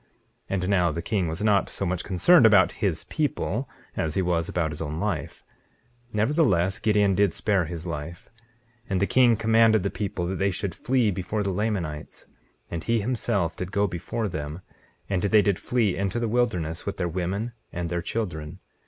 19:8 0.00 0.06
And 0.48 0.68
now 0.70 0.90
the 0.90 1.02
king 1.02 1.28
was 1.28 1.42
not 1.42 1.68
so 1.68 1.84
much 1.84 2.02
concerned 2.04 2.46
about 2.46 2.72
his 2.80 3.04
people 3.10 3.68
as 3.98 4.14
he 4.14 4.22
was 4.22 4.48
about 4.48 4.70
his 4.70 4.80
own 4.80 4.98
life; 4.98 5.44
nevertheless, 6.14 6.78
Gideon 6.78 7.14
did 7.14 7.34
spare 7.34 7.66
his 7.66 7.86
life. 7.86 8.30
19:9 8.86 8.86
And 8.88 9.00
the 9.00 9.06
king 9.06 9.36
commanded 9.36 9.82
the 9.82 9.90
people 9.90 10.24
that 10.24 10.36
they 10.38 10.50
should 10.50 10.74
flee 10.74 11.10
before 11.10 11.42
the 11.42 11.50
Lamanites, 11.52 12.28
and 12.70 12.82
he 12.82 13.02
himself 13.02 13.54
did 13.54 13.72
go 13.72 13.86
before 13.86 14.30
them, 14.30 14.62
and 15.10 15.20
they 15.24 15.42
did 15.42 15.58
flee 15.58 15.98
into 15.98 16.18
the 16.18 16.28
wilderness, 16.28 16.86
with 16.86 16.96
their 16.96 17.06
women 17.06 17.52
and 17.70 17.90
their 17.90 18.00
children. 18.00 18.58